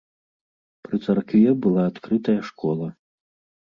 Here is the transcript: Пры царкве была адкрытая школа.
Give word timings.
Пры 0.87 0.95
царкве 1.05 1.53
была 1.69 1.87
адкрытая 1.93 2.39
школа. 2.53 2.87